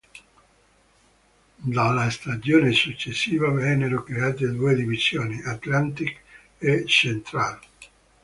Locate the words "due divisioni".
4.49-5.39